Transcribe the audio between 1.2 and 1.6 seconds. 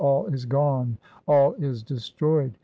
all